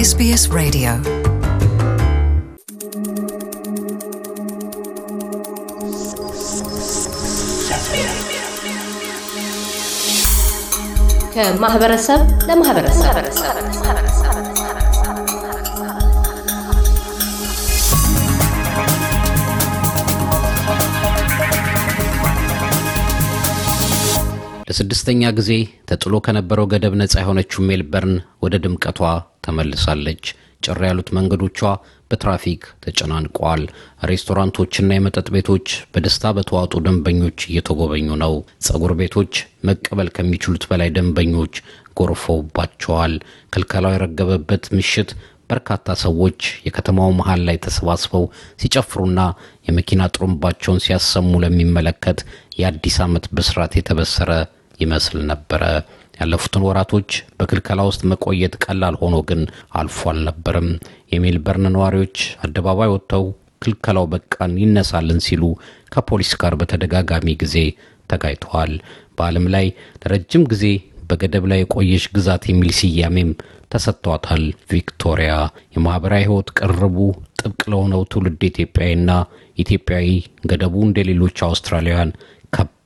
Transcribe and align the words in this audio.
SBS 0.00 0.42
Radio. 0.58 0.92
ከማህበረሰብ 11.34 12.20
ለማህበረሰብ 12.48 13.16
ለስድስተኛ 24.70 25.30
ጊዜ 25.38 25.52
ተጥሎ 25.90 26.16
ከነበረው 26.26 26.66
ገደብ 26.72 26.94
ነፃ 27.00 27.14
የሆነችው 27.22 27.66
ሜልበርን 27.70 28.14
ወደ 28.42 28.56
ድምቀቷ 28.66 29.00
ተመልሳለች። 29.44 30.24
ጭር 30.62 30.78
ያሉት 30.86 31.08
መንገዶቿ 31.16 31.58
በትራፊክ 32.10 32.62
ተጨናንቀዋል። 32.84 33.62
ሬስቶራንቶችና 34.04 34.90
የመጠጥ 34.94 35.26
ቤቶች 35.34 35.66
በደስታ 35.92 36.32
በተዋጡ 36.36 36.72
ደንበኞች 36.86 37.38
እየተጎበኙ 37.48 38.08
ነው። 38.22 38.34
ጸጉር 38.66 38.92
ቤቶች 39.00 39.32
መቀበል 39.68 40.08
ከሚችሉት 40.16 40.64
በላይ 40.70 40.90
ደንበኞች 40.96 41.54
ጎርፈውባቸዋል። 42.00 43.14
ክልከላው 43.52 43.94
የረገበበት 43.94 44.64
ምሽት 44.76 45.10
በርካታ 45.50 45.94
ሰዎች 46.02 46.38
የከተማው 46.66 47.10
መሃል 47.18 47.40
ላይ 47.46 47.56
ተሰባስበው 47.64 48.24
ሲጨፍሩና 48.62 49.20
የመኪና 49.68 50.02
ጥሩምባቸውን 50.14 50.82
ሲያሰሙ 50.84 51.40
ለሚመለከት 51.44 52.18
የአዲስ 52.60 52.98
ዓመት 53.06 53.24
ብስራት 53.36 53.72
የተበሰረ 53.78 54.30
ይመስል 54.80 55.18
ነበረ። 55.30 55.62
ያለፉትን 56.16 56.64
ወራቶች 56.66 57.10
በክልከላ 57.38 57.80
ውስጥ 57.88 58.02
መቆየት 58.10 58.54
ቀላል 58.64 58.96
ሆኖ 59.02 59.16
ግን 59.28 59.42
አልፎ 59.80 60.00
አልነበርም። 60.10 60.68
የሜልበርን 61.12 61.66
ነዋሪዎች 61.74 62.16
አደባባይ 62.44 62.90
ወጥተው 62.94 63.24
ክልከላው 63.62 64.06
በቃን 64.12 64.52
ይነሳልን 64.62 65.20
ሲሉ 65.26 65.42
ከፖሊስ 65.94 66.32
ጋር 66.42 66.54
በተደጋጋሚ 66.60 67.28
ጊዜ 67.42 67.56
ተጋይተዋል። 68.10 68.72
በዓለም 69.16 69.46
ላይ 69.54 69.66
ለረጅም 70.02 70.44
ጊዜ 70.52 70.64
በገደብ 71.10 71.44
ላይ 71.50 71.60
የቆየች 71.62 72.04
ግዛት 72.16 72.42
የሚል 72.48 72.70
ስያሜም 72.78 73.30
ተሰጥቷታል። 73.72 74.42
ቪክቶሪያ 74.70 75.32
የማህበራዊ 75.74 76.22
ሕይወት 76.26 76.48
ቅርቡ 76.58 76.96
ጥብቅ 77.40 77.62
ለሆነው 77.72 78.02
ትውልድ 78.12 78.42
ኢትዮጵያዊና 78.48 79.10
ኢትዮጵያዊ 79.58 80.08
ገደቡ 80.50 80.74
እንደ 80.86 81.00
ሌሎች 81.10 81.38
አውስትራሊያውያን 81.48 82.10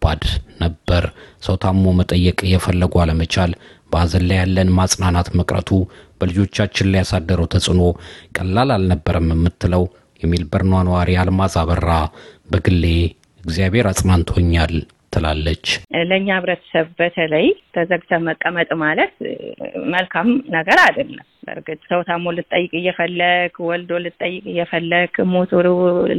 ከባድ 0.05 0.25
ነበር። 0.63 1.05
ሰው 1.45 1.55
ታሞ 1.63 1.85
መጠየቅ 1.99 2.37
እየፈለጉ 2.47 2.93
አለመቻል፣ 3.03 3.53
በሀዘን 3.91 4.25
ላይ 4.29 4.37
ያለን 4.41 4.69
ማጽናናት 4.79 5.29
መቅረቱ 5.39 5.71
በልጆቻችን 6.19 6.89
ላይ 6.93 7.01
ያሳደረው 7.03 7.47
ተጽዕኖ 7.55 7.83
ቀላል 8.37 8.71
አልነበረም 8.77 9.31
የምትለው 9.33 9.85
የሜልበርኗ 10.21 10.83
ነዋሪ 10.89 11.11
አልማዝ 11.23 11.55
አበራ 11.63 11.91
በግሌ 12.53 12.85
እግዚአብሔር 13.41 13.89
አጽናንቶኛል 13.91 14.75
ትላለች። 15.15 15.67
ለእኛ 16.11 16.29
ህብረተሰብ 16.39 16.87
በተለይ 17.01 17.47
ተዘግተ 17.75 18.21
መቀመጥ 18.29 18.71
ማለት 18.85 19.13
መልካም 19.95 20.29
ነገር 20.57 20.79
አይደለም። 20.87 21.27
በእርግጥ 21.47 21.81
ሰው 21.91 22.01
ታሞ 22.09 22.33
ልትጠይቅ 22.37 22.73
እየፈለግ 22.81 23.55
ወልዶ 23.69 24.01
ልትጠይቅ 24.05 24.45
እየፈለግ 24.53 25.15
ሞቶ 25.35 25.53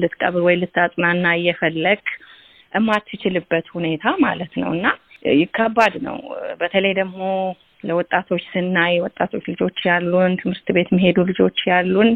ልትቀብር 0.01 0.43
ወይ 0.47 0.57
ልታጽናና 0.63 1.25
እየፈለግ 1.41 2.03
የማትችልበት 2.75 3.67
ሁኔታ 3.75 4.15
ማለት 4.25 4.53
ነው 4.61 4.71
እና 4.75 4.87
ከባድ 5.55 5.93
ነው። 6.07 6.17
በተለይ 6.59 6.93
ደግሞ 6.99 7.21
ለወጣቶች 7.83 8.43
ስናይ 8.51 8.93
ወጣቶች 9.03 9.45
ልጆች 9.51 9.77
ያሉን 9.87 10.33
ትምህርት 10.41 10.67
ቤት 10.75 10.89
የሚሄዱ 10.91 11.17
ልጆች 11.29 11.57
ያሉን 11.71 12.09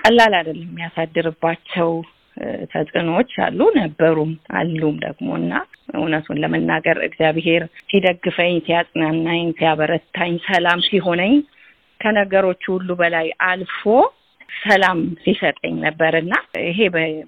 ቀላል 0.00 0.32
አይደለም 0.38 0.66
የሚያሳድርባቸው 0.66 1.90
ተጽዕኖዎች 2.72 3.32
አሉ 3.46 3.60
ነበሩም 3.78 4.30
አሉም 4.58 4.96
ደግሞ 5.04 5.28
እና 5.40 5.52
እውነቱን 5.94 6.40
ለመናገር 6.42 6.98
እግዚአብሔር 7.06 7.62
ሲደግፈኝ፣ 7.90 8.54
ሲያጽናናኝ፣ 8.66 9.46
ሲያበረታኝ፣ 9.58 10.34
ሰላም 10.48 10.82
ሲሆነኝ 10.88 11.34
ከነገሮቹ 12.00 12.62
ሁሉ 12.74 12.90
በላይ 13.00 13.26
አልፎ 13.48 13.82
ሰላም 14.62 14.98
ሲሰጠኝ 15.22 15.74
ነበር 15.84 16.12
እና 16.20 16.32
ይሄ 16.64 16.78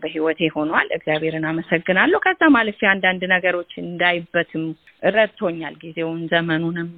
በህይወቴ 0.01 0.41
ሆኗል። 0.55 0.89
እግዚአብሔርን 0.97 1.47
አመሰግናለሁ። 1.51 2.19
ከዛም 2.25 2.57
አልፌ 2.61 2.81
አንዳንድ 2.93 3.23
ነገሮች 3.33 3.73
እንዳይበትም 3.83 4.65
ረድቶኛል። 5.13 5.75
ጊዜውን 5.83 6.21
ዘመኑንም 6.33 6.91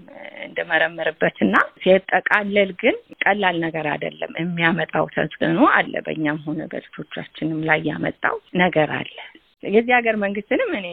እንድመረምርበት 0.46 1.38
እና 1.46 1.54
ሲጠቃለል 1.82 2.72
ግን 2.82 2.96
ቀላል 3.24 3.56
ነገር 3.64 3.86
አይደለም። 3.92 4.34
የሚያመጣው 4.40 5.06
ተጽዕኖ 5.16 5.60
አለ። 5.76 5.94
በእኛም 6.06 6.40
ሆነ 6.46 6.60
በልጆቻችንም 6.72 7.62
ላይ 7.70 7.80
ያመጣው 7.90 8.36
ነገር 8.56 8.90
አለ። 8.98 9.16
የዚህ 9.62 9.92
ሀገር 9.97 10.16
መንግስትንም 10.22 10.70
እኔ 10.78 10.87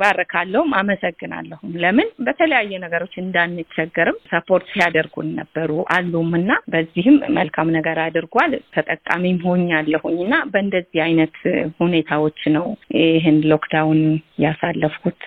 ባረካለሁም 0.00 0.70
አመሰግናለሁም። 0.78 1.72
ለምን 1.82 2.08
በተለያየ 2.26 2.78
ነገሮች 2.84 3.14
እንዳንቸገርም 3.22 4.18
ሰፖርት 4.30 4.66
ሲያደርጉን 4.72 5.28
ነበሩ 5.40 5.70
አሉም 5.96 6.30
እና 6.38 6.52
በዚህም 6.74 7.16
መልካም 7.38 7.72
ነገር 7.76 7.98
አድርጓል። 8.04 8.52
ተጠቃሚም 8.76 9.38
ሆኛለሁኝ 9.46 10.16
እና 10.26 10.36
በእንደዚህ 10.52 11.02
አይነት 11.06 11.36
ሁኔታዎች 11.80 12.40
ነው 12.56 12.66
ይህን 13.00 13.38
ሎክዳውን 13.52 14.00
ያሳለፍኩት። 14.44 15.22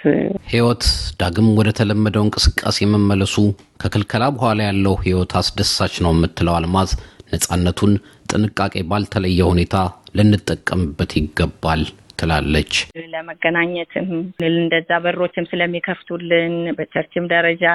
ህይወት 0.53 0.85
ዳግም 1.21 1.49
ወደ 1.59 1.69
ተለመደው 1.79 2.25
እንቅስቃሴ 2.27 2.87
መመለሱ 2.93 3.35
ከክልከላ 3.81 4.25
በኋላ 4.35 4.59
ያለው 4.69 4.95
ህይወት 5.05 5.33
አስደሳች 5.41 5.95
ነው 6.05 6.11
የምትለው 6.15 6.55
አልማዝ 6.57 6.91
ነጻነቱን 7.31 7.93
ጥንቃቄ 8.31 8.75
ባልተለየ 8.89 9.39
ሁኔታ 9.49 9.75
ልንጠቀምበት 10.17 11.11
ይገባል 11.19 11.81
ትላለች። 12.17 12.73
ለመገናኘትም 13.13 14.07
እንደዛ 14.49 14.89
በሮችም 15.03 15.49
ስለሚከፍቱልን 15.51 16.55
በቸርችም 16.77 17.29
ደረጃ 17.33 17.65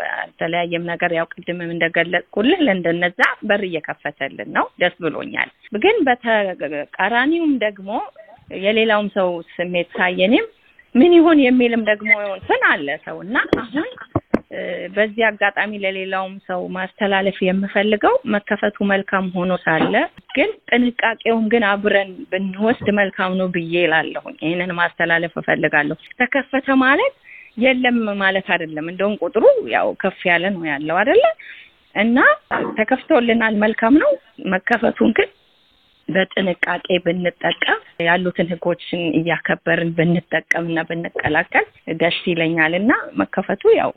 በተለያየም 0.00 0.88
ነገር 0.90 1.12
ያው 1.18 1.28
ቅድምም 1.34 1.74
እንደገለጽኩልን 1.74 2.64
እንደነዛ 2.74 3.20
በር 3.42 3.64
እየከፈተልን 3.68 4.50
ነው። 4.56 4.66
ደስ 4.80 4.96
ብሎኛል። 5.04 5.50
ግን 5.82 5.98
በተቃራኒውም 6.06 7.54
ደግሞ 7.66 7.90
የሌላውም 8.62 9.08
ሰው 9.16 9.28
ስሜት 9.54 9.90
ሳየኔም 9.98 10.46
ምን 10.94 11.12
ይሆን 11.16 11.38
የሚልም 11.42 11.82
ደግሞ 11.90 12.12
እንትን 12.32 12.62
አለ 12.70 12.88
ሰው 13.04 13.18
እና 13.24 13.36
አሁን 13.62 13.90
በዚህ 14.94 15.22
አጋጣሚ 15.28 15.72
ለሌላውም 15.82 16.34
ሰው 16.48 16.60
ማስተላለፍ 16.76 17.36
የምፈልገው 17.42 18.14
መከፈቱ 18.34 18.76
መልካም 18.90 19.26
ሆኖ 19.36 19.52
ሳለ 19.64 19.94
ግን 20.36 20.50
ጥንቃቄውን 20.70 21.44
ግን 21.52 21.64
አብረን 21.70 22.10
ብንወስድ 22.32 22.88
መልካም 22.98 23.34
ነው 23.40 23.48
ብዬ 23.54 23.74
እላለሁኝ። 23.86 24.36
ይህንን 24.44 24.72
ማስተላለፍ 24.80 25.34
እፈልጋለሁ። 25.42 25.98
ተከፈተ 26.20 26.76
ማለት 26.82 27.14
የለም 27.58 28.00
ማለት 28.20 28.48
አይደለም። 28.54 28.88
እንደውም 28.92 29.14
ቁጥሩ 29.24 29.44
ያው 29.72 29.88
ከፍ 30.02 30.20
ያለ 30.30 30.44
ነው 30.56 30.64
ያለው 30.70 30.98
አይደለ 31.00 31.24
እና 31.94 32.18
ተከፍቶልናል፣ 32.78 33.54
መልካም 33.62 33.94
ነው። 34.02 34.10
መከፈቱን 34.52 35.12
ግን 35.18 35.30
በጥንቃቄ 36.10 36.86
ብንጠቀም 37.04 37.78
ያሉትን 38.06 38.50
ሕጎችን 38.52 39.02
እያከበርን 39.18 39.90
ብንጠቀምና 39.98 40.78
ብንቀላቀል 40.88 41.66
ደስ 42.00 42.18
ይለኛል 42.30 42.74
እና 42.80 42.90
መከፈቱ 43.20 43.72
ያው 43.78 43.92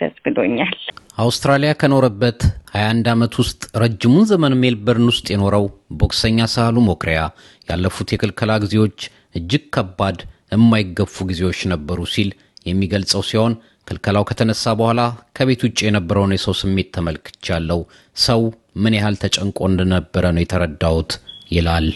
ደስ 0.00 0.16
ብሎኛል። 0.26 0.74
አውስትራሊያ 1.18 1.70
ከኖረበት 1.80 2.40
21 2.74 3.08
ዓመት 3.12 3.34
ውስጥ 3.42 3.62
ረጅሙን 3.82 4.26
ዘመን 4.30 4.58
ሜልበርን 4.62 5.08
ውስጥ 5.12 5.26
የኖረው 5.32 5.64
ቦክሰኛ 6.00 6.46
ሳህሉ 6.52 6.76
ሞክሪያ 6.88 7.20
ያለፉት 7.68 8.12
የክልከላ 8.14 8.52
ጊዜዎች 8.64 8.98
እጅግ 9.34 9.64
ከባድ 9.74 10.18
የማይገፉ 10.52 11.24
ጊዜዎች 11.30 11.60
ነበሩ 11.72 11.98
ሲል 12.12 12.30
የሚገልጸው 12.66 13.22
ሲሆን 13.28 13.52
ክልከላው 13.86 14.24
ከተነሳ 14.28 14.72
በኋላ 14.78 15.00
ከቤት 15.36 15.60
ውጭ 15.66 15.78
የነበረውን 15.84 16.34
የሰው 16.34 16.54
ስሜት 16.60 16.88
ተመልክቻለሁ። 16.96 17.80
ሰው 18.20 18.40
ምን 18.82 18.96
ያህል 18.98 19.16
ተጨንቆ 19.22 19.58
እንደነበረ 19.70 20.24
ነው 20.34 20.42
የተረዳሁት 20.42 21.12
ይላል። 21.50 21.88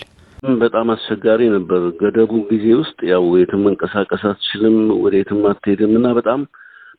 በጣም 0.60 0.87
አስቸጋሪ 0.93 1.43
ነበር። 1.54 1.82
ገደቡ 2.00 2.32
ጊዜ 2.49 2.66
ውስጥ 2.78 2.99
ያው 3.10 3.25
የትም 3.40 3.60
መንቀሳቀስ 3.66 4.22
አትችልም፣ 4.31 4.76
ወደ 5.02 5.14
የትም 5.20 5.43
አትሄድም 5.50 5.93
እና 5.99 6.08
በጣም 6.19 6.40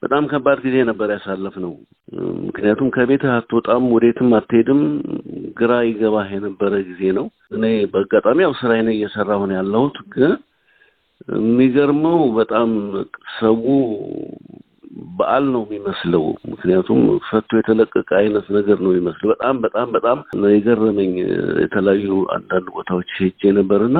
በጣም 0.04 0.24
ከባድ 0.32 0.58
ጊዜ 0.64 0.78
ነበር 0.88 1.10
ያሳለፍ 1.14 1.56
ነው። 1.64 1.74
ምክንያቱም 2.46 2.88
ከቤትህ 2.96 3.32
አትወጣም፣ 3.36 3.84
ወደ 3.94 4.04
የትም 4.10 4.32
አትሄድም፣ 4.38 4.82
ግራ 5.60 5.74
ይገባህ 5.88 6.30
የነበረ 6.36 6.74
ጊዜ 6.90 7.12
ነው። 7.18 7.26
እኔ 7.56 7.64
በአጋጣሚ 7.94 8.40
ያው 8.46 8.54
ስራዬን 8.62 8.90
እየሰራሁ 8.94 9.42
ነው 9.50 9.58
ያለሁት። 9.60 9.98
ግን 10.16 10.34
የሚገርመው 11.36 12.20
በጣም 12.38 12.70
ሰው 13.38 13.58
በዓል 15.14 15.46
ነው 15.54 15.62
የሚመስለው። 15.66 16.24
ምክንያቱም 16.52 17.00
ፈቶ 17.28 17.50
የተለቀቀ 17.60 18.10
አይነት 18.20 18.46
ነገር 18.58 18.78
ነው 18.86 18.92
የሚመስለው። 18.92 19.32
በጣም 19.34 19.56
በጣም 19.66 19.88
በጣም 19.96 20.20
የገረመኝ 20.54 21.12
የተለያዩ 21.64 22.08
አንዳንድ 22.36 22.68
ቦታዎች 22.78 23.12
ሄጄ 23.20 23.52
ነበርና 23.58 23.98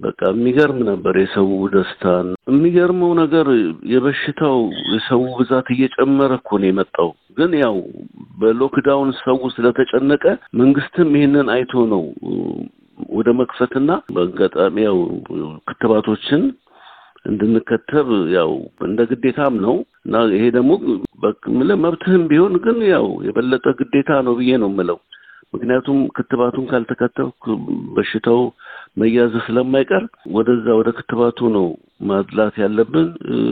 በቃ 0.00 0.20
የሚገርም 0.30 0.78
ነበር 0.88 1.14
የሰው 1.20 1.48
ደስታ። 1.74 2.04
የሚገርመው 2.50 3.10
ነገር 3.20 3.48
የበሽታው 3.92 4.56
የሰው 4.94 5.22
ብዛት 5.38 5.68
እየጨመረ 5.74 6.32
እኮ 6.40 6.50
ነው 6.60 6.68
የመጣው። 6.68 7.10
ግን 7.38 7.52
ያው 7.60 7.76
በሎክዳውን 8.40 9.10
ሰው 9.20 9.38
ስለተጨነቀ 9.54 10.24
መንግስትም 10.60 11.10
ይህንን 11.16 11.48
አይቶ 11.54 11.84
ነው 11.92 12.02
ወደ 13.12 13.28
መክፈትና 13.38 13.92
በአጋጣሚ 14.14 14.76
ያው 14.88 14.98
ክትባቶችን 15.68 16.42
እንድንከተብ 17.26 18.08
ያው 18.36 18.52
እንደ 18.86 19.00
ግዴታም 19.10 19.56
ነው 19.64 19.76
እና 20.04 20.20
ይሄ 20.32 20.44
ደግሞ 20.56 20.70
መብትህም 21.82 22.22
ቢሆን 22.30 22.54
ግን 22.64 22.78
ያው 22.92 23.06
የበለጠ 23.26 23.66
ግዴታ 23.80 24.20
ነው 24.26 24.34
ብዬ 24.38 24.52
ነው 24.62 24.70
የምለው። 24.72 24.98
ምክንያቱም 25.54 25.98
ክትባቱን 26.16 26.66
ካልተከተብክ 26.70 27.42
በሽታው 27.96 28.40
መያዝ 29.00 29.34
ስለማይቀር 29.46 30.04
ወደዛ 30.36 30.66
ወደ 30.78 30.88
ክትባቱ 30.98 31.48
ነው 31.56 31.66
ማድላት 32.10 32.54
ያለብን። 32.62 33.08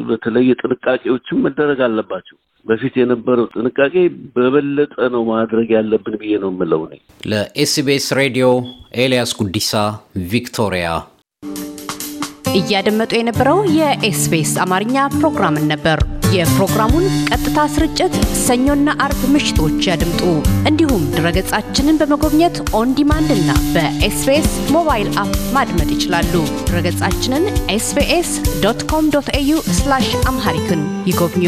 በተለየ 0.08 0.56
ጥንቃቄዎችም 0.62 1.42
መደረግ 1.46 1.80
አለባቸው። 1.88 2.36
በፊት 2.66 2.94
የነበረው 3.00 3.46
ጥንቃቄ 3.54 3.94
በበለጠ 4.34 4.94
ነው 5.14 5.22
ማድረግ 5.30 5.68
ያለብን 5.76 6.16
ብዬ 6.22 6.32
ነው 6.42 6.50
የምለው። 6.52 6.82
እኔ 6.86 6.96
ለኤስቢኤስ 7.30 8.08
ሬዲዮ 8.20 8.48
ኤልያስ 9.04 9.32
ጉዲሳ 9.40 9.72
ቪክቶሪያ። 10.32 10.88
እያደመጡ 12.54 13.12
የነበረው 13.18 13.60
የኤስቢኤስ 13.78 14.54
አማርኛ 14.64 14.96
ፕሮግራምን 15.18 15.66
ነበር። 15.72 15.98
የፕሮግራሙን 16.34 17.06
ቀጥታ 17.28 17.60
ስርጭት 17.74 18.12
ሰኞና 18.44 18.90
አርብ 19.04 19.20
ምሽቶች 19.32 19.78
ያድምጡ። 19.88 20.20
እንዲሁም 20.70 21.02
ድረገጻችንን 21.14 21.98
በመጎብኘት 22.00 22.56
on 22.78 22.90
demand 22.98 23.30
እና 23.36 23.50
በኤስቢኤስ 23.74 24.48
mobile 24.76 25.08
app 25.22 25.34
ማድመጥ 25.56 25.88
ይችላሉ። 25.96 26.32
ድረገጻችንን 26.68 27.44
ኤስቢኤስ 27.76 28.30
ዶት 28.64 28.82
ኮም 28.92 29.08
ዶት 29.16 29.30
ኤዩ 29.40 29.56
አምሃሪክን 30.32 30.82
ይጎብኙ። 31.10 31.46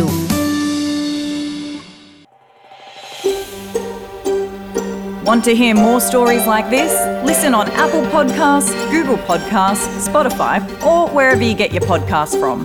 Want 5.24 5.44
to 5.44 5.52
hear 5.54 5.74
more 5.76 6.00
stories 6.02 6.46
like 6.46 6.68
this? 6.70 6.92
Listen 7.24 7.52
on 7.54 7.68
Apple 7.76 8.06
Podcasts, 8.08 8.72
Google 8.90 9.20
Podcasts, 9.28 9.84
Spotify, 10.08 10.56
or 10.84 11.00
wherever 11.08 11.42
you 11.42 11.54
get 11.56 11.72
your 11.72 11.84
podcasts 11.84 12.36
from. 12.36 12.58